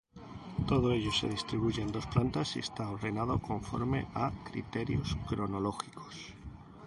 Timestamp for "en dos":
1.83-2.07